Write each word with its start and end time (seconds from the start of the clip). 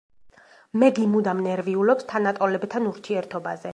მეგი 0.83 1.05
მუდამ 1.11 1.43
ნერვიულობს 1.49 2.07
თანატოლებთან 2.13 2.91
ურთიერთობაზე. 2.93 3.69